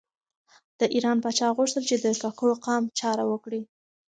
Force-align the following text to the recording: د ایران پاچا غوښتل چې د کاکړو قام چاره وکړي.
د 0.79 0.81
ایران 0.95 1.17
پاچا 1.23 1.47
غوښتل 1.57 1.83
چې 1.89 1.95
د 2.03 2.05
کاکړو 2.23 2.53
قام 2.65 2.83
چاره 2.99 3.23
وکړي. 3.31 3.61